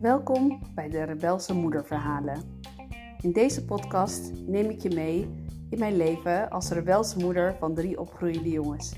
Welkom 0.00 0.60
bij 0.74 0.88
de 0.88 1.02
Rebelse 1.02 1.54
Moederverhalen. 1.54 2.42
In 3.20 3.32
deze 3.32 3.64
podcast 3.64 4.32
neem 4.46 4.70
ik 4.70 4.80
je 4.80 4.94
mee 4.94 5.28
in 5.70 5.78
mijn 5.78 5.96
leven 5.96 6.50
als 6.50 6.70
rebelse 6.70 7.18
moeder 7.18 7.56
van 7.58 7.74
drie 7.74 8.00
opgroeiende 8.00 8.50
jongens. 8.50 8.94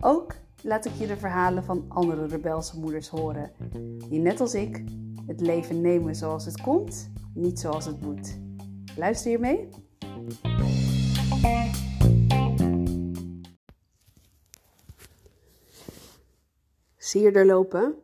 Ook 0.00 0.34
laat 0.62 0.84
ik 0.84 0.92
je 0.92 1.06
de 1.06 1.16
verhalen 1.16 1.64
van 1.64 1.84
andere 1.88 2.26
rebelse 2.26 2.78
moeders 2.78 3.08
horen, 3.08 3.50
die 4.08 4.20
net 4.20 4.40
als 4.40 4.54
ik 4.54 4.84
het 5.26 5.40
leven 5.40 5.80
nemen 5.80 6.14
zoals 6.14 6.44
het 6.44 6.60
komt, 6.60 7.10
niet 7.34 7.60
zoals 7.60 7.84
het 7.84 8.00
moet. 8.00 8.38
Luister 8.96 9.30
je 9.30 9.38
mee? 9.38 9.68
Zie 17.12 17.22
je 17.22 17.30
er 17.30 17.46
lopen? 17.46 17.94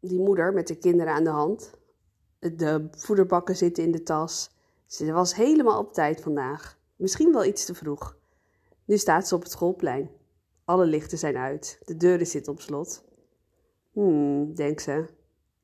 Die 0.00 0.20
moeder 0.20 0.52
met 0.52 0.66
de 0.66 0.74
kinderen 0.74 1.12
aan 1.12 1.24
de 1.24 1.30
hand. 1.30 1.70
De 2.38 2.88
voederbakken 2.90 3.56
zitten 3.56 3.84
in 3.84 3.90
de 3.92 4.02
tas. 4.02 4.50
Ze 4.86 5.12
was 5.12 5.34
helemaal 5.34 5.78
op 5.78 5.92
tijd 5.92 6.20
vandaag. 6.20 6.78
Misschien 6.96 7.32
wel 7.32 7.44
iets 7.44 7.64
te 7.64 7.74
vroeg. 7.74 8.16
Nu 8.84 8.96
staat 8.96 9.28
ze 9.28 9.34
op 9.34 9.42
het 9.42 9.50
schoolplein. 9.50 10.10
Alle 10.64 10.86
lichten 10.86 11.18
zijn 11.18 11.36
uit. 11.36 11.78
De 11.84 11.96
deuren 11.96 12.26
zitten 12.26 12.52
op 12.52 12.60
slot. 12.60 13.04
Hmm, 13.92 14.54
denkt 14.54 14.82
ze. 14.82 15.06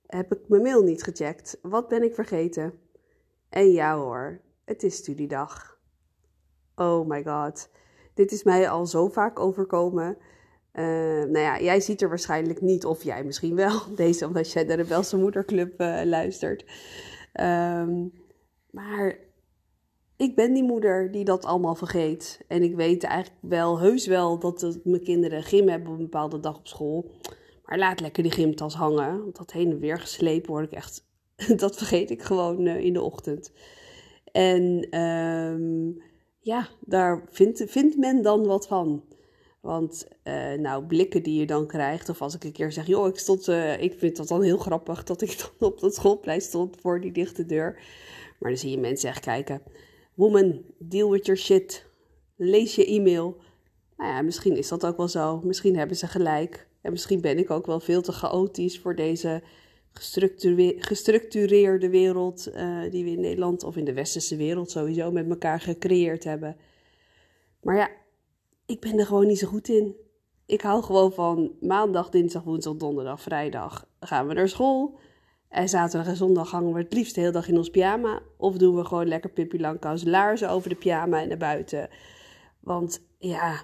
Heb 0.06 0.34
ik 0.34 0.48
mijn 0.48 0.62
mail 0.62 0.82
niet 0.82 1.02
gecheckt? 1.02 1.58
Wat 1.62 1.88
ben 1.88 2.02
ik 2.02 2.14
vergeten? 2.14 2.78
En 3.48 3.70
ja 3.70 3.96
hoor, 3.96 4.40
het 4.64 4.82
is 4.82 4.96
studiedag. 4.96 5.78
Oh 6.74 7.08
my 7.08 7.24
god. 7.24 7.68
Dit 8.14 8.32
is 8.32 8.42
mij 8.42 8.68
al 8.70 8.86
zo 8.86 9.08
vaak 9.08 9.38
overkomen. 9.38 10.16
Uh, 10.74 10.84
nou 11.24 11.38
ja, 11.38 11.60
jij 11.60 11.80
ziet 11.80 12.02
er 12.02 12.08
waarschijnlijk 12.08 12.60
niet, 12.60 12.84
of 12.84 13.04
jij 13.04 13.24
misschien 13.24 13.54
wel, 13.54 13.80
deze 13.96 14.26
omdat 14.26 14.52
jij 14.52 14.64
de 14.66 14.74
Rebelse 14.74 15.16
Moederclub 15.16 15.80
uh, 15.80 16.00
luistert. 16.04 16.64
Um, 17.40 18.12
maar 18.70 19.18
ik 20.16 20.34
ben 20.34 20.52
die 20.52 20.62
moeder 20.62 21.10
die 21.12 21.24
dat 21.24 21.44
allemaal 21.44 21.74
vergeet. 21.74 22.40
En 22.48 22.62
ik 22.62 22.76
weet 22.76 23.02
eigenlijk 23.02 23.40
wel, 23.40 23.78
heus 23.78 24.06
wel, 24.06 24.38
dat 24.38 24.78
mijn 24.84 25.02
kinderen 25.02 25.42
gym 25.42 25.68
hebben 25.68 25.88
op 25.92 25.96
een 25.96 26.02
bepaalde 26.02 26.40
dag 26.40 26.58
op 26.58 26.66
school. 26.66 27.10
Maar 27.64 27.78
laat 27.78 28.00
lekker 28.00 28.22
die 28.22 28.32
gymtas 28.32 28.74
hangen. 28.74 29.22
Want 29.22 29.36
dat 29.36 29.52
heen 29.52 29.70
en 29.70 29.78
weer 29.78 29.98
geslepen 29.98 30.50
word 30.50 30.72
ik 30.72 30.72
echt. 30.72 31.06
Dat 31.56 31.76
vergeet 31.76 32.10
ik 32.10 32.22
gewoon 32.22 32.66
uh, 32.66 32.84
in 32.84 32.92
de 32.92 33.02
ochtend. 33.02 33.52
En 34.32 34.98
um, 35.00 36.02
ja, 36.40 36.68
daar 36.80 37.24
vindt, 37.30 37.64
vindt 37.66 37.96
men 37.96 38.22
dan 38.22 38.46
wat 38.46 38.66
van. 38.66 39.04
Want 39.64 40.06
uh, 40.24 40.52
nou, 40.52 40.84
blikken 40.84 41.22
die 41.22 41.40
je 41.40 41.46
dan 41.46 41.66
krijgt, 41.66 42.08
of 42.08 42.22
als 42.22 42.34
ik 42.34 42.44
een 42.44 42.52
keer 42.52 42.72
zeg, 42.72 42.86
joh, 42.86 43.08
ik 43.08 43.18
stond, 43.18 43.48
uh, 43.48 43.82
ik 43.82 43.98
vind 43.98 44.16
dat 44.16 44.28
dan 44.28 44.42
heel 44.42 44.56
grappig 44.56 45.04
dat 45.04 45.22
ik 45.22 45.38
dan 45.38 45.68
op 45.68 45.80
dat 45.80 45.94
schoolplein 45.94 46.40
stond 46.40 46.76
voor 46.80 47.00
die 47.00 47.12
dichte 47.12 47.46
deur. 47.46 47.72
Maar 48.38 48.50
dan 48.50 48.58
zie 48.58 48.70
je 48.70 48.78
mensen 48.78 49.08
echt 49.08 49.24
kijken, 49.24 49.62
woman, 50.14 50.62
deal 50.78 51.10
with 51.10 51.26
your 51.26 51.40
shit, 51.40 51.86
lees 52.36 52.74
je 52.74 52.86
e-mail. 52.86 53.36
Nou 53.96 54.10
ja, 54.10 54.22
misschien 54.22 54.56
is 54.56 54.68
dat 54.68 54.86
ook 54.86 54.96
wel 54.96 55.08
zo, 55.08 55.40
misschien 55.44 55.76
hebben 55.76 55.96
ze 55.96 56.06
gelijk. 56.06 56.68
En 56.80 56.92
misschien 56.92 57.20
ben 57.20 57.38
ik 57.38 57.50
ook 57.50 57.66
wel 57.66 57.80
veel 57.80 58.02
te 58.02 58.12
chaotisch 58.12 58.78
voor 58.78 58.94
deze 58.94 59.42
gestructureerde 60.78 61.88
wereld 61.88 62.48
uh, 62.48 62.90
die 62.90 63.04
we 63.04 63.10
in 63.10 63.20
Nederland 63.20 63.62
of 63.62 63.76
in 63.76 63.84
de 63.84 63.92
westerse 63.92 64.36
wereld 64.36 64.70
sowieso 64.70 65.10
met 65.10 65.28
elkaar 65.28 65.60
gecreëerd 65.60 66.24
hebben. 66.24 66.56
Maar 67.62 67.76
ja, 67.76 67.90
ik 68.66 68.80
ben 68.80 68.98
er 68.98 69.06
gewoon 69.06 69.26
niet 69.26 69.38
zo 69.38 69.48
goed 69.48 69.68
in. 69.68 69.96
Ik 70.46 70.60
hou 70.60 70.82
gewoon 70.82 71.12
van 71.12 71.52
maandag, 71.60 72.08
dinsdag, 72.08 72.42
woensdag, 72.42 72.76
donderdag, 72.76 73.20
vrijdag 73.20 73.86
gaan 74.00 74.26
we 74.26 74.34
naar 74.34 74.48
school. 74.48 74.98
En 75.48 75.68
zaterdag 75.68 76.08
en 76.08 76.16
zondag 76.16 76.50
hangen 76.50 76.72
we 76.72 76.80
het 76.80 76.92
liefst 76.92 77.14
de 77.14 77.20
hele 77.20 77.32
dag 77.32 77.48
in 77.48 77.56
ons 77.56 77.70
pyjama. 77.70 78.22
Of 78.36 78.56
doen 78.56 78.76
we 78.76 78.84
gewoon 78.84 79.08
lekker 79.08 79.30
Pippi 79.30 79.60
Langkous 79.60 80.04
laarzen 80.04 80.50
over 80.50 80.68
de 80.68 80.74
pyjama 80.74 81.20
en 81.20 81.28
naar 81.28 81.36
buiten. 81.36 81.88
Want 82.60 83.00
ja, 83.18 83.60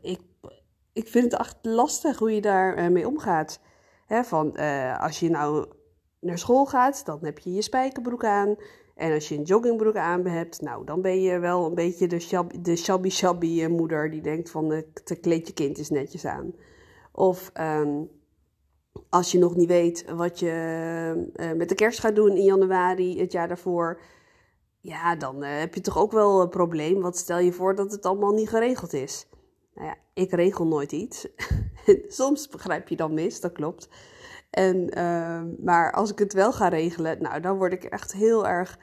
ik, 0.00 0.20
ik 0.92 1.08
vind 1.08 1.32
het 1.32 1.40
echt 1.40 1.58
lastig 1.62 2.18
hoe 2.18 2.34
je 2.34 2.40
daarmee 2.40 2.90
mee 2.90 3.06
omgaat. 3.06 3.60
He, 4.06 4.24
van, 4.24 4.52
uh, 4.56 5.02
als 5.02 5.20
je 5.20 5.30
nou 5.30 5.66
naar 6.20 6.38
school 6.38 6.66
gaat, 6.66 7.04
dan 7.04 7.18
heb 7.20 7.38
je 7.38 7.52
je 7.52 7.62
spijkerbroek 7.62 8.24
aan. 8.24 8.56
En 9.00 9.12
als 9.12 9.28
je 9.28 9.36
een 9.36 9.42
joggingbroek 9.42 9.96
aan 9.96 10.26
hebt, 10.26 10.60
nou, 10.60 10.84
dan 10.84 11.00
ben 11.02 11.20
je 11.20 11.38
wel 11.38 11.66
een 11.66 11.74
beetje 11.74 12.06
de, 12.06 12.18
shab, 12.18 12.52
de 12.64 12.76
shabby 12.76 13.10
shabby 13.10 13.66
moeder 13.66 14.10
die 14.10 14.22
denkt 14.22 14.50
van, 14.50 14.68
de 14.68 14.86
te 15.04 15.16
kleed 15.16 15.46
je 15.46 15.52
kind 15.52 15.78
is 15.78 15.90
netjes 15.90 16.24
aan. 16.24 16.54
Of 17.12 17.50
um, 17.60 18.08
als 19.08 19.32
je 19.32 19.38
nog 19.38 19.56
niet 19.56 19.68
weet 19.68 20.04
wat 20.10 20.38
je 20.38 21.30
uh, 21.36 21.52
met 21.52 21.68
de 21.68 21.74
kerst 21.74 22.00
gaat 22.00 22.14
doen 22.14 22.36
in 22.36 22.44
januari 22.44 23.20
het 23.20 23.32
jaar 23.32 23.48
daarvoor, 23.48 24.00
ja, 24.80 25.16
dan 25.16 25.42
heb 25.42 25.74
je 25.74 25.80
toch 25.80 25.98
ook 25.98 26.12
wel 26.12 26.40
een 26.40 26.48
probleem. 26.48 27.00
Want 27.00 27.16
stel 27.16 27.38
je 27.38 27.52
voor 27.52 27.74
dat 27.74 27.92
het 27.92 28.06
allemaal 28.06 28.32
niet 28.32 28.48
geregeld 28.48 28.92
is. 28.92 29.28
Nou 29.74 29.86
ja, 29.86 29.96
ik 30.14 30.30
regel 30.30 30.66
nooit 30.66 30.92
iets. 30.92 31.28
Soms 32.08 32.48
begrijp 32.48 32.88
je 32.88 32.96
dan 32.96 33.14
mis, 33.14 33.40
dat 33.40 33.52
klopt. 33.52 33.88
En, 34.50 34.98
uh, 34.98 35.42
maar 35.64 35.92
als 35.92 36.10
ik 36.10 36.18
het 36.18 36.32
wel 36.32 36.52
ga 36.52 36.68
regelen, 36.68 37.22
nou, 37.22 37.40
dan 37.40 37.56
word 37.56 37.72
ik 37.72 37.84
echt 37.84 38.12
heel 38.12 38.46
erg. 38.46 38.78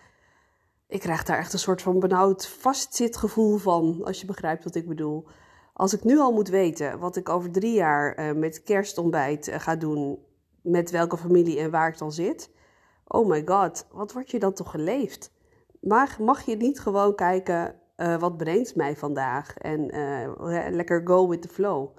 Ik 0.88 1.00
krijg 1.00 1.24
daar 1.24 1.38
echt 1.38 1.54
een 1.54 1.60
soort 1.60 1.82
van 1.82 2.00
benauwd 2.00 2.48
vastzitgevoel 2.48 3.58
van, 3.58 4.02
als 4.04 4.20
je 4.20 4.26
begrijpt 4.26 4.64
wat 4.64 4.76
ik 4.76 4.88
bedoel. 4.88 5.28
Als 5.74 5.94
ik 5.94 6.04
nu 6.04 6.20
al 6.20 6.32
moet 6.32 6.50
weten 6.50 7.00
wat 7.00 7.16
ik 7.16 7.30
over 7.30 7.52
drie 7.52 7.74
jaar 7.74 8.20
uh, 8.20 8.32
met 8.32 8.64
kerstontbijt 8.64 9.48
uh, 9.48 9.60
ga 9.60 9.76
doen, 9.76 10.20
met 10.62 10.92
welke 10.92 11.18
familie 11.18 11.60
en 11.60 11.72
waar 11.72 11.88
ik 11.88 11.98
dan 11.98 12.12
zit. 12.12 12.52
Oh 13.08 13.28
my 13.28 13.42
god, 13.46 13.88
wat 13.92 14.14
word 14.14 14.32
je 14.32 14.40
dan 14.40 14.54
toch 14.54 14.72
geleefd? 14.72 15.32
Maar 15.82 16.18
mag 16.20 16.46
je 16.46 16.56
niet 16.56 16.80
gewoon 16.80 17.16
kijken, 17.16 17.76
uh, 17.98 18.20
wat 18.20 18.38
brengt 18.38 18.76
mij 18.76 18.96
vandaag? 18.96 19.58
En 19.58 19.86
lekker 20.76 21.02
go 21.08 21.28
with 21.28 21.42
the 21.42 21.48
flow. 21.48 21.98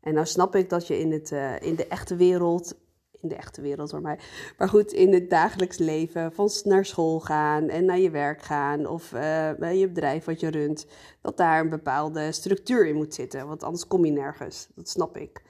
En 0.00 0.14
nou 0.14 0.26
snap 0.26 0.54
ik 0.54 0.70
dat 0.70 0.86
je 0.86 0.98
in, 0.98 1.12
het, 1.12 1.30
in 1.60 1.74
de 1.74 1.86
echte 1.86 2.16
wereld, 2.16 2.78
in 3.20 3.28
de 3.28 3.34
echte 3.34 3.60
wereld 3.60 3.90
voor 3.90 4.00
mij, 4.00 4.18
maar 4.58 4.68
goed, 4.68 4.92
in 4.92 5.12
het 5.12 5.30
dagelijks 5.30 5.78
leven, 5.78 6.32
van 6.32 6.50
naar 6.64 6.84
school 6.84 7.20
gaan 7.20 7.68
en 7.68 7.84
naar 7.84 7.98
je 7.98 8.10
werk 8.10 8.42
gaan 8.42 8.86
of 8.86 9.12
uh, 9.12 9.78
je 9.80 9.88
bedrijf 9.88 10.24
wat 10.24 10.40
je 10.40 10.48
runt, 10.48 10.86
dat 11.20 11.36
daar 11.36 11.60
een 11.60 11.68
bepaalde 11.68 12.32
structuur 12.32 12.86
in 12.86 12.96
moet 12.96 13.14
zitten, 13.14 13.46
want 13.46 13.62
anders 13.62 13.86
kom 13.86 14.04
je 14.04 14.12
nergens. 14.12 14.68
Dat 14.74 14.88
snap 14.88 15.16
ik. 15.16 15.42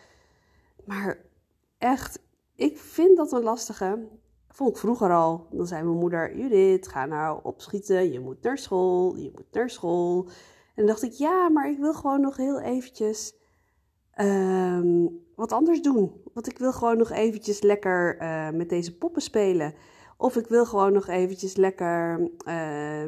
Maar 0.84 1.19
echt, 1.78 2.21
ik 2.55 2.78
vind 2.78 3.17
dat 3.17 3.33
een 3.33 3.43
lastige. 3.43 4.07
Vond 4.49 4.71
ik 4.71 4.77
vroeger 4.77 5.12
al. 5.12 5.47
Dan 5.51 5.67
zei 5.67 5.83
mijn 5.83 5.99
moeder: 5.99 6.37
Judith, 6.37 6.89
ga 6.89 7.07
nou 7.07 7.41
opschieten. 7.43 8.12
Je 8.12 8.21
moet 8.21 8.43
naar 8.43 8.59
school. 8.59 9.17
Je 9.17 9.31
moet 9.34 9.53
naar 9.53 9.71
school. 9.71 10.25
En 10.27 10.31
dan 10.75 10.87
dacht 10.87 11.03
ik: 11.03 11.12
ja, 11.12 11.49
maar 11.49 11.71
ik 11.71 11.78
wil 11.78 11.95
gewoon 11.95 12.21
nog 12.21 12.37
heel 12.37 12.61
eventjes 12.61 13.34
um, 14.21 15.27
wat 15.38 15.53
anders 15.53 15.82
doen. 15.82 16.22
Want 16.34 16.47
ik 16.47 16.59
wil 16.59 16.72
gewoon 16.72 16.97
nog 16.97 17.10
eventjes 17.10 17.62
lekker 17.62 18.22
uh, 18.22 18.50
met 18.50 18.69
deze 18.69 18.97
poppen 18.97 19.22
spelen. 19.22 19.75
Of 20.16 20.37
ik 20.37 20.47
wil 20.47 20.66
gewoon 20.66 20.93
nog 20.93 21.09
eventjes 21.09 21.56
lekker, 21.56 22.21
uh, 22.49 23.04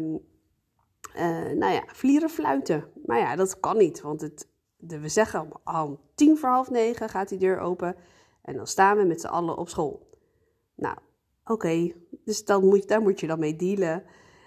nou 1.55 1.73
ja, 1.73 1.83
vlieren 1.87 2.31
fluiten. 2.31 2.85
Maar 3.05 3.19
ja, 3.19 3.37
dat 3.37 3.61
kan 3.61 3.77
niet, 3.77 4.01
want 4.01 4.21
het, 4.21 4.49
de, 4.77 5.01
we 5.01 5.09
zeggen 5.09 5.49
al 5.65 6.01
tien 6.15 6.39
voor 6.39 6.49
half 6.49 6.71
negen 6.71 7.09
gaat 7.09 7.29
die 7.29 7.39
deur 7.39 7.59
open. 7.59 7.97
En 8.43 8.57
dan 8.57 8.67
staan 8.67 8.97
we 8.97 9.05
met 9.05 9.21
z'n 9.21 9.27
allen 9.27 9.57
op 9.57 9.69
school. 9.69 10.19
Nou, 10.75 10.97
oké, 11.45 11.93
dus 12.25 12.45
dan 12.45 12.65
moet, 12.65 12.89
daar 12.89 13.03
moet 13.03 13.21
je 13.21 13.27
dan 13.27 13.39
mee 13.39 13.57
dealen. 13.57 14.05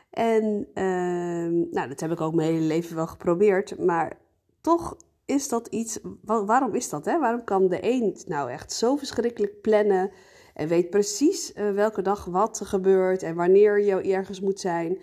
En 0.10 0.68
ehm, 0.74 1.54
nou, 1.72 1.88
dat 1.88 2.00
heb 2.00 2.12
ik 2.12 2.22
ook 2.22 2.34
mijn 2.34 2.54
hele 2.54 2.66
leven 2.66 2.96
wel 2.96 3.08
geprobeerd. 3.08 3.80
Maar 3.80 4.20
toch 4.62 4.98
is 5.26 5.50
dat 5.50 5.68
iets, 5.68 6.00
waarom 6.24 6.76
is 6.76 6.90
dat? 6.90 7.06
Hè? 7.06 7.20
Waarom 7.20 7.44
kan 7.44 7.68
de 7.68 7.78
een 7.82 8.18
nou 8.28 8.52
echt 8.52 8.74
zo 8.74 8.96
verschrikkelijk 8.96 9.62
plannen 9.62 10.12
en 10.54 10.68
weet 10.68 10.90
precies 10.90 11.54
uh, 11.56 11.72
welke 11.72 12.02
dag 12.02 12.26
wat 12.26 12.62
gebeurt 12.64 13.24
en 13.24 13.36
wanneer 13.36 13.82
je 13.82 14.14
ergens 14.14 14.42
moet 14.42 14.60
zijn. 14.60 14.98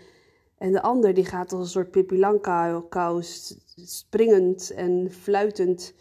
En 0.58 0.72
de 0.72 0.82
ander 0.82 1.14
die 1.14 1.24
gaat 1.24 1.52
als 1.52 1.60
een 1.60 1.70
soort 1.70 1.90
Pippi 1.90 2.18
Langkous 2.18 3.56
springend 3.76 4.70
en 4.70 5.10
fluitend 5.10 5.94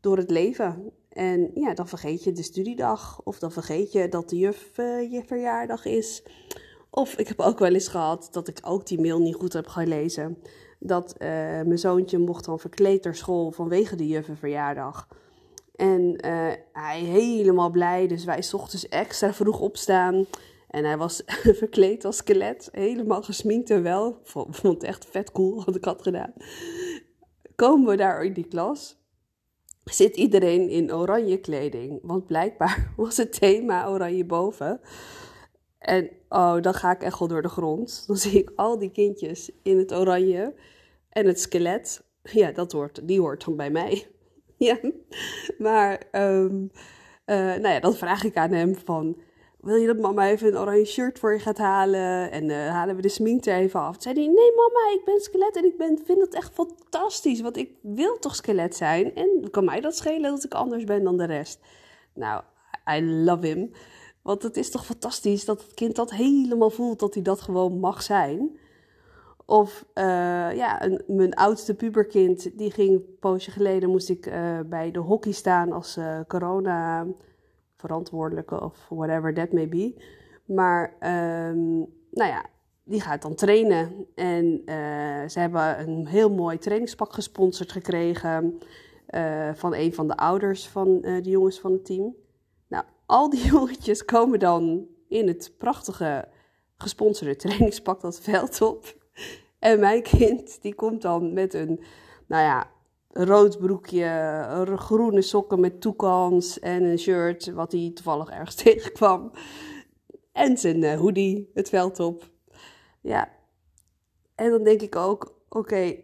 door 0.00 0.16
het 0.16 0.30
leven. 0.30 0.92
En 1.08 1.50
ja, 1.54 1.74
dan 1.74 1.88
vergeet 1.88 2.24
je 2.24 2.32
de 2.32 2.42
studiedag 2.42 3.20
of 3.24 3.38
dan 3.38 3.52
vergeet 3.52 3.92
je 3.92 4.08
dat 4.08 4.28
de 4.28 4.38
juf 4.38 4.78
uh, 4.78 5.12
je 5.12 5.22
verjaardag 5.26 5.84
is. 5.84 6.22
Of 6.90 7.14
ik 7.14 7.28
heb 7.28 7.40
ook 7.40 7.58
wel 7.58 7.74
eens 7.74 7.88
gehad 7.88 8.28
dat 8.30 8.48
ik 8.48 8.58
ook 8.62 8.86
die 8.86 9.00
mail 9.00 9.18
niet 9.18 9.34
goed 9.34 9.52
heb 9.52 9.66
gelezen 9.66 10.38
dat 10.82 11.14
uh, 11.18 11.28
mijn 11.62 11.78
zoontje 11.78 12.18
mocht 12.18 12.44
dan 12.44 12.58
verkleed 12.58 13.04
naar 13.04 13.14
school 13.14 13.50
vanwege 13.50 13.96
de 13.96 14.06
juffenverjaardag. 14.06 15.08
En 15.76 16.02
uh, 16.02 16.52
hij 16.72 17.00
helemaal 17.00 17.70
blij, 17.70 18.06
dus 18.06 18.24
wij 18.24 18.44
ochtends 18.52 18.88
extra 18.88 19.32
vroeg 19.32 19.60
opstaan. 19.60 20.26
En 20.68 20.84
hij 20.84 20.96
was 20.96 21.22
verkleed 21.62 22.04
als 22.04 22.16
skelet, 22.16 22.68
helemaal 22.72 23.22
gesminkt 23.22 23.70
en 23.70 23.82
wel. 23.82 24.08
Ik 24.08 24.30
vond 24.30 24.62
het 24.62 24.82
echt 24.82 25.06
vet 25.10 25.32
cool 25.32 25.64
wat 25.64 25.76
ik 25.76 25.84
had 25.84 26.02
gedaan. 26.02 26.32
Komen 27.54 27.90
we 27.90 27.96
daar 27.96 28.24
in 28.24 28.32
die 28.32 28.48
klas. 28.48 29.00
zit 29.84 30.16
iedereen 30.16 30.68
in 30.68 30.94
oranje 30.94 31.40
kleding. 31.40 31.98
Want 32.02 32.26
blijkbaar 32.26 32.92
was 32.96 33.16
het 33.16 33.40
thema 33.40 33.88
oranje 33.88 34.24
boven. 34.24 34.80
En 35.82 36.10
oh, 36.28 36.60
dan 36.60 36.74
ga 36.74 36.90
ik 36.90 37.02
echt 37.02 37.18
wel 37.18 37.28
door 37.28 37.42
de 37.42 37.48
grond. 37.48 38.02
Dan 38.06 38.16
zie 38.16 38.38
ik 38.38 38.52
al 38.56 38.78
die 38.78 38.90
kindjes 38.90 39.50
in 39.62 39.78
het 39.78 39.92
oranje. 39.94 40.54
En 41.08 41.26
het 41.26 41.40
skelet, 41.40 42.02
ja, 42.22 42.52
dat 42.52 42.72
hoort, 42.72 43.00
die 43.08 43.20
hoort 43.20 43.44
dan 43.44 43.56
bij 43.56 43.70
mij. 43.70 44.06
ja, 44.56 44.78
maar 45.58 46.02
um, 46.12 46.70
uh, 47.26 47.36
nou 47.36 47.68
ja, 47.68 47.80
dan 47.80 47.94
vraag 47.94 48.24
ik 48.24 48.36
aan 48.36 48.52
hem 48.52 48.76
van... 48.76 49.20
Wil 49.60 49.76
je 49.76 49.86
dat 49.86 49.98
mama 49.98 50.28
even 50.28 50.48
een 50.48 50.58
oranje 50.58 50.84
shirt 50.84 51.18
voor 51.18 51.32
je 51.32 51.38
gaat 51.38 51.58
halen? 51.58 52.30
En 52.30 52.44
uh, 52.48 52.68
halen 52.68 52.96
we 52.96 53.02
de 53.02 53.08
smink 53.08 53.44
er 53.44 53.56
even 53.56 53.80
af. 53.80 53.92
Toen 53.92 54.02
zei 54.02 54.14
hij, 54.14 54.26
nee 54.26 54.52
mama, 54.56 54.94
ik 54.94 55.04
ben 55.04 55.20
skelet 55.20 55.56
en 55.56 55.64
ik 55.64 55.76
ben, 55.76 55.98
vind 56.04 56.20
het 56.20 56.34
echt 56.34 56.52
fantastisch. 56.52 57.40
Want 57.40 57.56
ik 57.56 57.70
wil 57.82 58.18
toch 58.18 58.34
skelet 58.34 58.76
zijn. 58.76 59.14
En 59.14 59.50
kan 59.50 59.64
mij 59.64 59.80
dat 59.80 59.96
schelen 59.96 60.30
dat 60.30 60.44
ik 60.44 60.54
anders 60.54 60.84
ben 60.84 61.04
dan 61.04 61.16
de 61.16 61.24
rest? 61.24 61.60
Nou, 62.14 62.42
I 62.90 63.02
love 63.02 63.46
him. 63.46 63.70
Want 64.22 64.42
het 64.42 64.56
is 64.56 64.70
toch 64.70 64.86
fantastisch 64.86 65.44
dat 65.44 65.62
het 65.62 65.74
kind 65.74 65.96
dat 65.96 66.10
helemaal 66.10 66.70
voelt 66.70 67.00
dat 67.00 67.14
hij 67.14 67.22
dat 67.22 67.40
gewoon 67.40 67.78
mag 67.78 68.02
zijn. 68.02 68.58
Of 69.44 69.84
uh, 69.94 70.04
ja, 70.56 70.88
mijn 71.06 71.34
oudste 71.34 71.74
puberkind, 71.74 72.58
die 72.58 72.70
ging 72.70 72.90
een 72.90 73.16
poosje 73.20 73.50
geleden, 73.50 73.90
moest 73.90 74.08
ik 74.08 74.26
uh, 74.26 74.60
bij 74.66 74.90
de 74.90 74.98
hockey 74.98 75.32
staan 75.32 75.72
als 75.72 75.96
uh, 75.96 76.20
corona 76.28 77.06
verantwoordelijke 77.76 78.60
of 78.60 78.86
whatever 78.88 79.34
that 79.34 79.52
may 79.52 79.68
be. 79.68 79.94
Maar 80.44 80.96
um, 81.50 81.76
nou 82.10 82.30
ja, 82.30 82.44
die 82.84 83.00
gaat 83.00 83.22
dan 83.22 83.34
trainen. 83.34 84.06
En 84.14 84.62
ze 85.30 85.38
hebben 85.38 85.88
een 85.88 86.06
heel 86.06 86.30
mooi 86.30 86.58
trainingspak 86.58 87.12
gesponsord 87.12 87.72
gekregen 87.72 88.58
van 89.54 89.74
een 89.74 89.94
van 89.94 90.08
de 90.08 90.16
ouders 90.16 90.68
van 90.68 91.00
de 91.00 91.30
jongens 91.30 91.60
van 91.60 91.72
het 91.72 91.84
team. 91.84 92.14
Al 93.06 93.30
die 93.30 93.44
jongetjes 93.52 94.04
komen 94.04 94.38
dan 94.38 94.86
in 95.08 95.28
het 95.28 95.54
prachtige 95.58 96.28
gesponsorde 96.76 97.36
trainingspak 97.36 98.00
dat 98.00 98.20
veld 98.20 98.62
op. 98.62 98.96
En 99.58 99.80
mijn 99.80 100.02
kind, 100.02 100.62
die 100.62 100.74
komt 100.74 101.02
dan 101.02 101.32
met 101.32 101.54
een, 101.54 101.80
nou 102.26 102.42
ja, 102.42 102.70
rood 103.08 103.58
broekje, 103.58 104.74
groene 104.76 105.22
sokken 105.22 105.60
met 105.60 105.80
toekans 105.80 106.58
en 106.58 106.82
een 106.82 106.98
shirt, 106.98 107.52
wat 107.52 107.72
hij 107.72 107.90
toevallig 107.94 108.30
ergens 108.30 108.54
tegenkwam. 108.62 109.30
En 110.32 110.58
zijn 110.58 110.82
uh, 110.82 110.94
hoodie, 110.94 111.50
het 111.54 111.68
veld 111.68 112.00
op. 112.00 112.30
Ja. 113.00 113.28
En 114.34 114.50
dan 114.50 114.62
denk 114.62 114.80
ik 114.80 114.96
ook, 114.96 115.34
oké, 115.48 115.94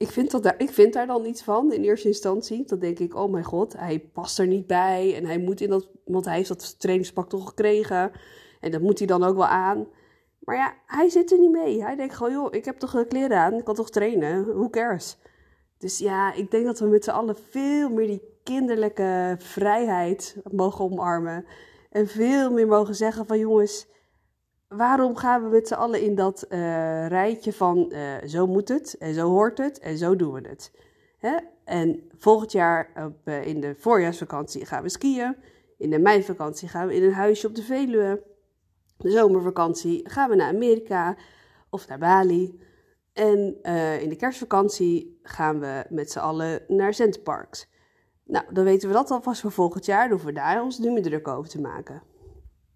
ik, 0.00 0.10
vind 0.10 0.30
dat 0.30 0.42
daar, 0.42 0.54
ik 0.58 0.70
vind 0.70 0.92
daar 0.92 1.06
dan 1.06 1.24
iets 1.24 1.42
van 1.42 1.72
in 1.72 1.82
eerste 1.82 2.08
instantie. 2.08 2.64
Dan 2.66 2.78
denk 2.78 2.98
ik, 2.98 3.14
oh 3.14 3.30
mijn 3.30 3.44
god, 3.44 3.72
hij 3.76 3.98
past 4.12 4.38
er 4.38 4.46
niet 4.46 4.66
bij. 4.66 5.14
En 5.16 5.24
hij 5.24 5.38
moet 5.38 5.60
in 5.60 5.70
dat, 5.70 5.88
want 6.04 6.24
hij 6.24 6.36
heeft 6.36 6.48
dat 6.48 6.80
trainingspak 6.80 7.28
toch 7.28 7.48
gekregen. 7.48 8.12
En 8.60 8.70
dat 8.70 8.80
moet 8.80 8.98
hij 8.98 9.06
dan 9.06 9.24
ook 9.24 9.36
wel 9.36 9.46
aan. 9.46 9.86
Maar 10.38 10.56
ja, 10.56 10.74
hij 10.86 11.08
zit 11.08 11.32
er 11.32 11.38
niet 11.38 11.50
mee. 11.50 11.82
Hij 11.82 11.96
denkt 11.96 12.14
gewoon, 12.14 12.32
joh, 12.32 12.54
ik 12.54 12.64
heb 12.64 12.78
toch 12.78 13.06
kleren 13.08 13.38
aan, 13.38 13.54
ik 13.54 13.64
kan 13.64 13.74
toch 13.74 13.90
trainen, 13.90 14.46
who 14.46 14.70
cares? 14.70 15.18
Dus 15.78 15.98
ja, 15.98 16.32
ik 16.32 16.50
denk 16.50 16.64
dat 16.64 16.78
we 16.78 16.86
met 16.86 17.04
z'n 17.04 17.10
allen 17.10 17.36
veel 17.50 17.90
meer 17.90 18.06
die 18.06 18.22
kinderlijke 18.42 19.36
vrijheid 19.38 20.36
mogen 20.50 20.84
omarmen. 20.84 21.44
En 21.90 22.06
veel 22.06 22.50
meer 22.50 22.66
mogen 22.66 22.94
zeggen 22.94 23.26
van, 23.26 23.38
jongens, 23.38 23.86
waarom 24.76 25.16
gaan 25.16 25.42
we 25.42 25.48
met 25.48 25.68
z'n 25.68 25.74
allen 25.74 26.00
in 26.02 26.14
dat 26.14 26.46
uh, 26.48 27.06
rijtje 27.06 27.52
van 27.52 27.92
uh, 27.92 28.14
zo 28.26 28.46
moet 28.46 28.68
het 28.68 28.98
en 28.98 29.14
zo 29.14 29.28
hoort 29.28 29.58
het 29.58 29.78
en 29.78 29.98
zo 29.98 30.16
doen 30.16 30.32
we 30.32 30.48
het. 30.48 30.72
Hè? 31.18 31.36
En 31.64 32.10
volgend 32.18 32.52
jaar 32.52 32.90
op, 33.06 33.16
uh, 33.24 33.46
in 33.46 33.60
de 33.60 33.74
voorjaarsvakantie 33.78 34.66
gaan 34.66 34.82
we 34.82 34.88
skiën. 34.88 35.36
In 35.78 35.90
de 35.90 35.98
meivakantie 35.98 36.68
gaan 36.68 36.86
we 36.86 36.94
in 36.94 37.02
een 37.02 37.12
huisje 37.12 37.46
op 37.46 37.54
de 37.54 37.62
Veluwe 37.62 38.22
de 38.96 39.10
zomervakantie 39.10 40.08
gaan 40.08 40.30
we 40.30 40.36
naar 40.36 40.54
Amerika 40.54 41.16
of 41.70 41.88
naar 41.88 41.98
Bali. 41.98 42.60
En 43.12 43.62
in 44.00 44.08
de 44.08 44.16
kerstvakantie 44.16 45.18
gaan 45.22 45.60
we 45.60 45.84
met 45.88 46.10
z'n 46.10 46.18
allen 46.18 46.62
naar 46.68 46.94
Centerparks. 46.94 47.68
Nou, 48.24 48.44
dan 48.52 48.64
weten 48.64 48.88
we 48.88 48.94
dat 48.94 49.10
alvast 49.10 49.40
voor 49.40 49.52
volgend 49.52 49.84
jaar. 49.84 50.00
Dan 50.00 50.10
hoeven 50.10 50.28
we 50.28 50.34
daar 50.34 50.62
ons 50.62 50.78
nu 50.78 50.90
meer 50.90 51.02
druk 51.02 51.28
over 51.28 51.50
te 51.50 51.60
maken. 51.60 52.02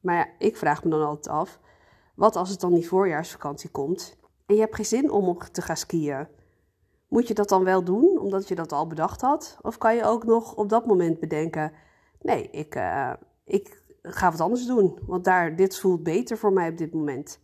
Maar 0.01 0.17
ja, 0.17 0.29
ik 0.39 0.57
vraag 0.57 0.85
me 0.85 0.91
dan 0.91 1.03
altijd 1.03 1.35
af: 1.35 1.61
wat 2.15 2.37
als 2.37 2.51
het 2.51 2.61
dan 2.61 2.75
die 2.75 2.89
voorjaarsvakantie 2.89 3.71
komt 3.71 4.17
en 4.47 4.55
je 4.55 4.61
hebt 4.61 4.75
geen 4.75 4.85
zin 4.85 5.11
om 5.11 5.39
te 5.53 5.63
gaan 5.63 5.77
skiën? 5.77 6.27
Moet 7.09 7.29
je 7.29 7.35
dat 7.35 7.49
dan 7.49 7.65
wel 7.65 7.85
doen, 7.85 8.19
omdat 8.19 8.49
je 8.49 8.55
dat 8.55 8.73
al 8.73 8.87
bedacht 8.87 9.21
had? 9.21 9.59
Of 9.63 9.79
kan 9.79 9.97
je 9.97 10.05
ook 10.05 10.25
nog 10.25 10.55
op 10.55 10.69
dat 10.69 10.87
moment 10.87 11.21
bedenken: 11.21 11.73
nee, 12.21 12.49
ik, 12.51 12.75
uh, 12.75 13.13
ik 13.45 13.83
ga 14.03 14.31
wat 14.31 14.41
anders 14.41 14.67
doen. 14.67 14.99
Want 15.07 15.25
daar, 15.25 15.57
dit 15.57 15.79
voelt 15.79 16.03
beter 16.03 16.39
voor 16.39 16.53
mij 16.53 16.69
op 16.69 16.79
dit 16.79 16.95
moment. 16.95 17.41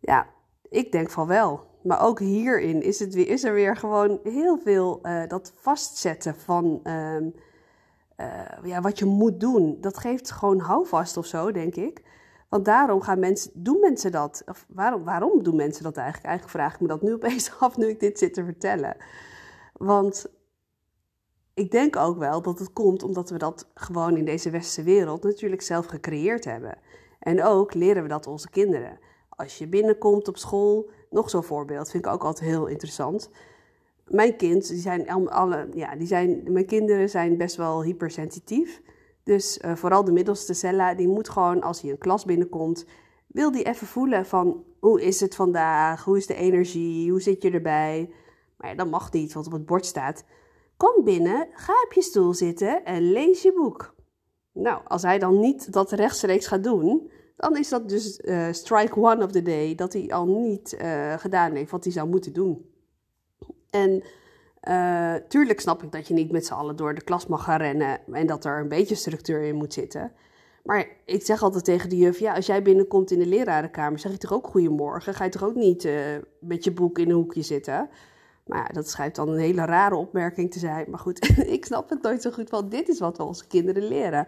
Ja, 0.00 0.26
ik 0.68 0.92
denk 0.92 1.10
van 1.10 1.26
wel. 1.26 1.68
Maar 1.82 2.02
ook 2.02 2.18
hierin 2.18 2.82
is, 2.82 2.98
het 2.98 3.14
is 3.14 3.44
er 3.44 3.54
weer 3.54 3.76
gewoon 3.76 4.20
heel 4.22 4.58
veel 4.58 4.98
uh, 5.02 5.28
dat 5.28 5.52
vastzetten 5.56 6.34
van 6.34 6.80
uh, 6.84 7.16
uh, 7.16 8.64
ja, 8.64 8.80
wat 8.80 8.98
je 8.98 9.04
moet 9.04 9.40
doen. 9.40 9.76
Dat 9.80 9.98
geeft 9.98 10.30
gewoon 10.30 10.58
houvast 10.60 11.16
of 11.16 11.26
zo, 11.26 11.52
denk 11.52 11.74
ik. 11.74 12.02
Want 12.50 12.64
daarom 12.64 13.00
gaan 13.00 13.18
mensen, 13.18 13.50
doen 13.54 13.80
mensen 13.80 14.12
dat? 14.12 14.42
Of 14.46 14.66
waarom, 14.68 15.04
waarom 15.04 15.42
doen 15.42 15.56
mensen 15.56 15.82
dat 15.82 15.96
eigenlijk? 15.96 16.26
Eigenlijk 16.26 16.56
vraag 16.56 16.74
ik 16.74 16.80
me 16.80 16.86
dat 16.86 17.02
nu 17.02 17.14
opeens 17.22 17.52
af, 17.58 17.76
nu 17.76 17.88
ik 17.88 18.00
dit 18.00 18.18
zit 18.18 18.34
te 18.34 18.44
vertellen. 18.44 18.96
Want 19.72 20.26
ik 21.54 21.70
denk 21.70 21.96
ook 21.96 22.18
wel 22.18 22.42
dat 22.42 22.58
het 22.58 22.72
komt 22.72 23.02
omdat 23.02 23.30
we 23.30 23.38
dat 23.38 23.68
gewoon 23.74 24.16
in 24.16 24.24
deze 24.24 24.50
westerse 24.50 24.82
wereld 24.82 25.22
natuurlijk 25.22 25.62
zelf 25.62 25.86
gecreëerd 25.86 26.44
hebben. 26.44 26.78
En 27.18 27.44
ook 27.44 27.74
leren 27.74 28.02
we 28.02 28.08
dat 28.08 28.26
onze 28.26 28.50
kinderen. 28.50 28.98
Als 29.28 29.58
je 29.58 29.68
binnenkomt 29.68 30.28
op 30.28 30.36
school, 30.36 30.90
nog 31.10 31.30
zo'n 31.30 31.44
voorbeeld, 31.44 31.90
vind 31.90 32.04
ik 32.04 32.12
ook 32.12 32.24
altijd 32.24 32.50
heel 32.50 32.66
interessant. 32.66 33.30
Mijn 34.04 34.36
kind, 34.36 34.68
die 34.68 34.78
zijn 34.78 35.10
alle, 35.30 35.68
ja, 35.74 35.96
die 35.96 36.06
zijn, 36.06 36.52
mijn 36.52 36.66
kinderen 36.66 37.08
zijn 37.08 37.36
best 37.36 37.56
wel 37.56 37.82
hypersensitief. 37.82 38.82
Dus 39.24 39.58
uh, 39.64 39.74
vooral 39.74 40.04
de 40.04 40.12
middelste 40.12 40.54
Cella, 40.54 40.94
die 40.94 41.08
moet 41.08 41.28
gewoon 41.28 41.62
als 41.62 41.80
hij 41.80 41.90
een 41.90 41.98
klas 41.98 42.24
binnenkomt, 42.24 42.84
wil 43.26 43.50
die 43.50 43.64
even 43.64 43.86
voelen 43.86 44.26
van 44.26 44.64
hoe 44.78 45.02
is 45.02 45.20
het 45.20 45.34
vandaag, 45.34 46.04
hoe 46.04 46.16
is 46.16 46.26
de 46.26 46.34
energie, 46.34 47.10
hoe 47.10 47.20
zit 47.20 47.42
je 47.42 47.50
erbij. 47.50 48.10
Maar 48.56 48.70
ja, 48.70 48.76
dat 48.76 48.90
mag 48.90 49.12
niet, 49.12 49.32
want 49.32 49.46
op 49.46 49.52
het 49.52 49.66
bord 49.66 49.86
staat 49.86 50.24
Kom 50.76 51.04
binnen, 51.04 51.48
ga 51.52 51.72
op 51.84 51.92
je 51.92 52.02
stoel 52.02 52.34
zitten 52.34 52.84
en 52.84 53.12
lees 53.12 53.42
je 53.42 53.52
boek. 53.52 53.94
Nou, 54.52 54.80
als 54.86 55.02
hij 55.02 55.18
dan 55.18 55.40
niet 55.40 55.72
dat 55.72 55.92
rechtstreeks 55.92 56.46
gaat 56.46 56.64
doen, 56.64 57.10
dan 57.36 57.56
is 57.56 57.68
dat 57.68 57.88
dus 57.88 58.18
uh, 58.18 58.52
strike 58.52 58.96
one 58.96 59.24
of 59.24 59.30
the 59.30 59.42
day, 59.42 59.74
dat 59.74 59.92
hij 59.92 60.08
al 60.08 60.26
niet 60.26 60.76
uh, 60.80 61.14
gedaan 61.18 61.54
heeft 61.54 61.70
wat 61.70 61.84
hij 61.84 61.92
zou 61.92 62.08
moeten 62.08 62.32
doen. 62.32 62.70
En 63.70 64.02
uh, 64.68 65.14
tuurlijk 65.28 65.60
snap 65.60 65.82
ik 65.82 65.92
dat 65.92 66.08
je 66.08 66.14
niet 66.14 66.32
met 66.32 66.46
z'n 66.46 66.52
allen 66.52 66.76
door 66.76 66.94
de 66.94 67.04
klas 67.04 67.26
mag 67.26 67.44
gaan 67.44 67.58
rennen 67.58 68.00
en 68.12 68.26
dat 68.26 68.44
er 68.44 68.60
een 68.60 68.68
beetje 68.68 68.94
structuur 68.94 69.42
in 69.42 69.54
moet 69.54 69.72
zitten. 69.72 70.12
Maar 70.62 70.86
ik 71.04 71.24
zeg 71.24 71.42
altijd 71.42 71.64
tegen 71.64 71.88
de 71.88 71.96
juf, 71.96 72.18
ja, 72.18 72.34
als 72.34 72.46
jij 72.46 72.62
binnenkomt 72.62 73.10
in 73.10 73.18
de 73.18 73.26
lerarenkamer, 73.26 73.98
zeg 73.98 74.12
je 74.12 74.18
toch 74.18 74.32
ook 74.32 74.46
goedemorgen? 74.46 75.14
Ga 75.14 75.24
je 75.24 75.30
toch 75.30 75.44
ook 75.44 75.54
niet 75.54 75.88
met 76.40 76.64
je 76.64 76.72
boek 76.72 76.98
in 76.98 77.08
een 77.08 77.14
hoekje 77.14 77.42
zitten? 77.42 77.88
Maar 78.50 78.58
ja, 78.58 78.68
dat 78.72 78.88
schijnt 78.88 79.14
dan 79.14 79.28
een 79.28 79.38
hele 79.38 79.64
rare 79.64 79.94
opmerking 79.94 80.50
te 80.50 80.58
zijn. 80.58 80.90
Maar 80.90 80.98
goed, 80.98 81.38
ik 81.56 81.64
snap 81.64 81.90
het 81.90 82.02
nooit 82.02 82.22
zo 82.22 82.30
goed, 82.30 82.50
want 82.50 82.70
dit 82.70 82.88
is 82.88 82.98
wat 82.98 83.16
we 83.16 83.22
onze 83.22 83.46
kinderen 83.46 83.88
leren. 83.88 84.26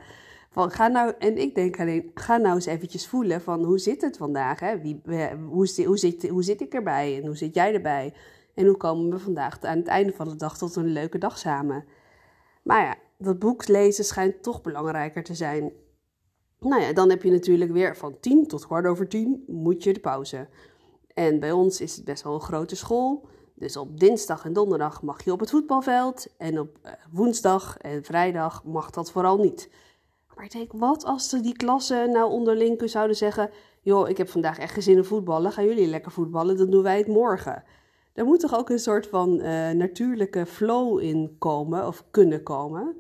Van, 0.51 0.71
ga 0.71 0.89
nou, 0.89 1.13
en 1.19 1.39
ik 1.39 1.55
denk 1.55 1.81
alleen, 1.81 2.11
ga 2.15 2.37
nou 2.37 2.55
eens 2.55 2.67
eventjes 2.67 3.07
voelen 3.07 3.41
van 3.41 3.65
hoe 3.65 3.79
zit 3.79 4.03
het 4.03 4.17
vandaag? 4.17 4.61
Hè? 4.61 4.81
Wie, 4.81 5.01
hoe, 5.49 5.85
hoe, 5.85 5.97
zit, 5.97 6.29
hoe 6.29 6.43
zit 6.43 6.61
ik 6.61 6.75
erbij 6.75 7.17
en 7.21 7.27
hoe 7.27 7.37
zit 7.37 7.55
jij 7.55 7.75
erbij? 7.75 8.15
En 8.55 8.67
hoe 8.67 8.77
komen 8.77 9.11
we 9.11 9.19
vandaag 9.19 9.61
aan 9.61 9.79
het 9.79 9.87
einde 9.87 10.13
van 10.13 10.29
de 10.29 10.37
dag 10.37 10.59
tot 10.59 10.77
een 10.77 10.93
leuke 10.93 11.19
dag 11.19 11.39
samen? 11.39 11.85
Maar 12.63 12.83
ja, 12.83 12.95
dat 13.19 13.39
boek 13.39 13.69
lezen 13.69 14.05
schijnt 14.05 14.43
toch 14.43 14.63
belangrijker 14.63 15.23
te 15.23 15.35
zijn. 15.35 15.73
Nou 16.59 16.83
ja, 16.83 16.93
dan 16.93 17.11
heb 17.11 17.23
je 17.23 17.31
natuurlijk 17.31 17.71
weer 17.71 17.97
van 17.97 18.21
tien 18.21 18.47
tot 18.47 18.67
kwart 18.67 18.87
over 18.87 19.09
tien 19.09 19.45
moet 19.47 19.83
je 19.83 19.93
de 19.93 20.01
pauze. 20.01 20.49
En 21.15 21.41
bij 21.41 21.53
ons 21.53 21.81
is 21.81 21.97
het 21.97 22.05
best 22.05 22.23
wel 22.23 22.35
een 22.35 22.41
grote 22.41 22.77
school. 22.77 23.27
Dus 23.55 23.77
op 23.77 24.01
dinsdag 24.01 24.45
en 24.45 24.53
donderdag 24.53 25.03
mag 25.03 25.25
je 25.25 25.33
op 25.33 25.41
het 25.41 25.51
voetbalveld. 25.51 26.27
En 26.37 26.61
op 26.61 26.79
eh, 26.83 26.93
woensdag 27.11 27.79
en 27.79 28.05
vrijdag 28.05 28.65
mag 28.65 28.91
dat 28.91 29.11
vooral 29.11 29.39
niet. 29.39 29.71
Maar 30.35 30.45
ik 30.45 30.53
denk, 30.53 30.73
wat 30.73 31.05
als 31.05 31.31
die 31.31 31.57
klassen 31.57 32.11
nou 32.11 32.31
onderling 32.31 32.83
zouden 32.85 33.17
zeggen... 33.17 33.51
joh, 33.81 34.09
ik 34.09 34.17
heb 34.17 34.29
vandaag 34.29 34.59
echt 34.59 34.73
geen 34.73 34.83
zin 34.83 34.97
in 34.97 35.05
voetballen. 35.05 35.53
Gaan 35.53 35.65
jullie 35.65 35.87
lekker 35.87 36.13
voetballen? 36.13 36.57
Dan 36.57 36.71
doen 36.71 36.83
wij 36.83 36.99
het 36.99 37.07
morgen. 37.07 37.65
Er 38.15 38.25
moet 38.25 38.41
toch 38.41 38.57
ook 38.59 38.71
een 38.71 38.79
soort 38.79 39.07
van 39.07 39.41
uh, 39.41 39.71
natuurlijke 39.71 40.47
flow 40.47 41.01
in 41.01 41.37
komen 41.39 41.87
of 41.87 42.05
kunnen 42.11 42.43
komen. 42.43 42.97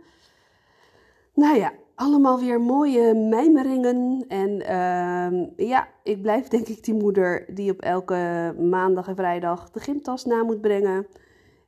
Nou 1.35 1.57
ja, 1.57 1.73
allemaal 1.95 2.41
weer 2.41 2.61
mooie 2.61 3.15
mijmeringen. 3.15 4.25
En 4.29 4.51
uh, 4.51 5.69
ja, 5.69 5.89
ik 6.03 6.23
blijf 6.23 6.49
denk 6.49 6.67
ik 6.67 6.85
die 6.85 6.95
moeder 6.95 7.45
die 7.55 7.73
op 7.73 7.81
elke 7.81 8.55
maandag 8.59 9.09
en 9.09 9.17
vrijdag 9.17 9.71
de 9.71 9.81
gymtas 9.81 10.25
na 10.25 10.43
moet 10.43 10.61
brengen. 10.61 11.07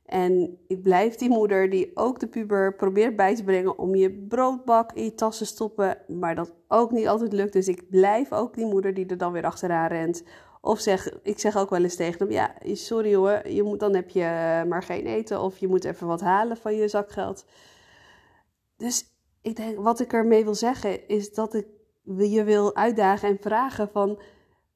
En 0.05 0.57
ik 0.67 0.81
blijf 0.81 1.15
die 1.15 1.29
moeder 1.29 1.69
die 1.69 1.91
ook 1.93 2.19
de 2.19 2.27
puber 2.27 2.75
probeert 2.75 3.15
bij 3.15 3.35
te 3.35 3.43
brengen 3.43 3.77
om 3.77 3.95
je 3.95 4.11
broodbak 4.11 4.91
in 4.91 5.03
je 5.03 5.13
tas 5.13 5.37
te 5.37 5.45
stoppen, 5.45 5.97
maar 6.07 6.35
dat 6.35 6.53
ook 6.67 6.91
niet 6.91 7.07
altijd 7.07 7.33
lukt. 7.33 7.53
Dus 7.53 7.67
ik 7.67 7.89
blijf 7.89 8.31
ook 8.31 8.53
die 8.53 8.65
moeder 8.65 8.93
die 8.93 9.05
er 9.05 9.17
dan 9.17 9.31
weer 9.31 9.45
achteraan 9.45 9.87
rent. 9.87 10.23
Of 10.65 10.79
zeg, 10.79 11.09
ik 11.21 11.39
zeg 11.39 11.57
ook 11.57 11.69
wel 11.69 11.83
eens 11.83 11.95
tegen 11.95 12.19
hem: 12.19 12.31
Ja, 12.31 12.55
sorry 12.73 13.15
hoor, 13.15 13.47
je 13.47 13.63
moet, 13.63 13.79
dan 13.79 13.95
heb 13.95 14.09
je 14.09 14.63
maar 14.67 14.83
geen 14.83 15.05
eten. 15.05 15.41
Of 15.41 15.57
je 15.57 15.67
moet 15.67 15.83
even 15.83 16.07
wat 16.07 16.21
halen 16.21 16.57
van 16.57 16.75
je 16.75 16.87
zakgeld. 16.87 17.45
Dus 18.77 19.05
ik 19.41 19.55
denk, 19.55 19.79
wat 19.79 19.99
ik 19.99 20.13
ermee 20.13 20.43
wil 20.43 20.55
zeggen, 20.55 21.07
is 21.07 21.33
dat 21.33 21.53
ik 21.53 21.65
je 22.17 22.43
wil 22.43 22.75
uitdagen 22.75 23.29
en 23.29 23.37
vragen 23.41 23.89
van 23.89 24.19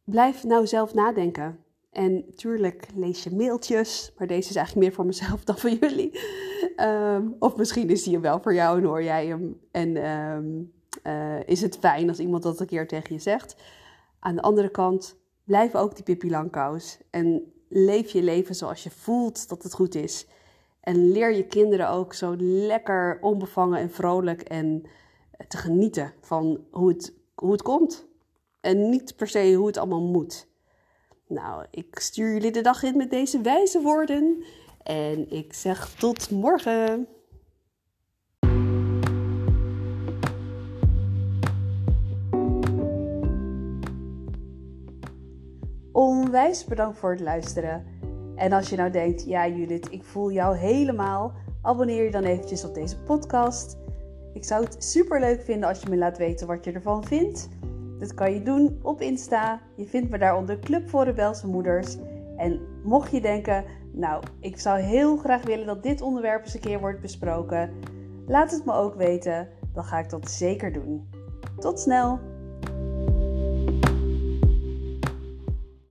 blijf 0.03 0.43
nou 0.43 0.67
zelf 0.67 0.93
nadenken. 0.93 1.63
En 1.91 2.35
tuurlijk 2.35 2.87
lees 2.95 3.23
je 3.23 3.35
mailtjes, 3.35 4.13
maar 4.17 4.27
deze 4.27 4.49
is 4.49 4.55
eigenlijk 4.55 4.87
meer 4.87 4.95
voor 4.95 5.05
mezelf 5.05 5.43
dan 5.49 5.57
voor 5.57 5.69
jullie. 5.69 6.19
Ehm, 6.75 7.27
of 7.39 7.55
misschien 7.55 7.89
is 7.89 8.03
die 8.03 8.19
wel 8.19 8.39
voor 8.41 8.53
jou 8.53 8.77
en 8.77 8.83
hoor 8.83 9.03
jij 9.03 9.27
hem. 9.27 9.59
En 9.71 9.97
ehm, 10.03 10.45
eh, 11.03 11.47
is 11.47 11.61
het 11.61 11.77
fijn 11.77 12.09
als 12.09 12.19
iemand 12.19 12.43
dat 12.43 12.59
een 12.59 12.67
keer 12.67 12.87
tegen 12.87 13.15
je 13.15 13.21
zegt. 13.21 13.55
Aan 14.19 14.35
de 14.35 14.41
andere 14.41 14.69
kant, 14.69 15.18
blijf 15.49 15.75
ook 15.75 15.95
die 15.95 16.03
Pippi 16.03 16.29
Langkous. 16.29 16.97
En 17.09 17.53
leef 17.69 18.11
je 18.11 18.21
leven 18.21 18.55
zoals 18.55 18.83
je 18.83 18.89
voelt 18.89 19.49
dat 19.49 19.63
het 19.63 19.73
goed 19.73 19.95
is. 19.95 20.27
En 20.79 21.11
leer 21.11 21.33
je 21.33 21.47
kinderen 21.47 21.89
ook 21.89 22.13
zo 22.13 22.35
lekker 22.37 23.17
onbevangen 23.21 23.79
en 23.79 23.91
vrolijk 23.91 24.41
en 24.41 24.83
te 25.47 25.57
genieten 25.57 26.13
van 26.21 26.65
hoe 26.71 26.89
het, 26.89 27.13
hoe 27.35 27.51
het 27.51 27.61
komt. 27.61 28.07
En 28.61 28.89
niet 28.89 29.15
per 29.15 29.27
se 29.27 29.53
hoe 29.53 29.67
het 29.67 29.77
allemaal 29.77 30.01
moet. 30.01 30.47
Nou, 31.27 31.65
ik 31.71 31.99
stuur 31.99 32.33
jullie 32.33 32.51
de 32.51 32.61
dag 32.61 32.83
in 32.83 32.97
met 32.97 33.09
deze 33.09 33.41
wijze 33.41 33.81
woorden. 33.81 34.43
En 34.83 35.31
ik 35.31 35.53
zeg 35.53 35.95
tot 35.95 36.29
morgen. 36.29 37.07
Onwijs 45.99 46.65
bedankt 46.65 46.97
voor 46.97 47.11
het 47.11 47.19
luisteren. 47.19 47.85
En 48.35 48.51
als 48.51 48.69
je 48.69 48.75
nou 48.75 48.91
denkt, 48.91 49.25
ja 49.25 49.47
Judith, 49.47 49.91
ik 49.91 50.03
voel 50.03 50.31
jou 50.31 50.57
helemaal, 50.57 51.33
abonneer 51.61 52.03
je 52.03 52.11
dan 52.11 52.23
eventjes 52.23 52.65
op 52.65 52.73
deze 52.73 52.99
podcast. 52.99 53.77
Ik 54.33 54.43
zou 54.43 54.63
het 54.63 54.83
super 54.83 55.19
leuk 55.19 55.41
vinden 55.41 55.69
als 55.69 55.81
je 55.81 55.89
me 55.89 55.97
laat 55.97 56.17
weten 56.17 56.47
wat 56.47 56.65
je 56.65 56.71
ervan 56.71 57.03
vindt. 57.03 57.49
Dat 57.97 58.13
kan 58.13 58.33
je 58.33 58.43
doen 58.43 58.79
op 58.81 59.01
Insta. 59.01 59.61
Je 59.75 59.85
vindt 59.85 60.09
me 60.09 60.17
daar 60.17 60.37
onder 60.37 60.59
Club 60.59 60.89
voor 60.89 61.03
Rebelse 61.03 61.47
Moeders. 61.47 61.97
En 62.37 62.59
mocht 62.83 63.11
je 63.11 63.21
denken, 63.21 63.65
nou, 63.91 64.23
ik 64.39 64.59
zou 64.59 64.79
heel 64.79 65.17
graag 65.17 65.43
willen 65.43 65.65
dat 65.65 65.83
dit 65.83 66.01
onderwerp 66.01 66.43
eens 66.43 66.53
een 66.53 66.59
keer 66.59 66.79
wordt 66.79 67.01
besproken, 67.01 67.71
laat 68.27 68.51
het 68.51 68.65
me 68.65 68.73
ook 68.73 68.95
weten. 68.95 69.47
Dan 69.73 69.83
ga 69.83 69.99
ik 69.99 70.09
dat 70.09 70.29
zeker 70.29 70.73
doen. 70.73 71.09
Tot 71.57 71.79
snel! 71.79 72.28